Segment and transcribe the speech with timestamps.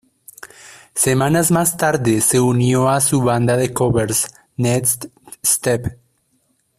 [0.95, 5.05] Semanas más tarde, se unió a su banda de covers, Next
[5.43, 5.95] Step.